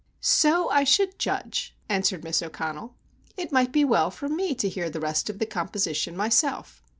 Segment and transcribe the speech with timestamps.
[0.23, 2.95] "So I should judge," answered Miss O'Connell.
[3.37, 6.81] "It might be well for me to hear the rest of the composition myself.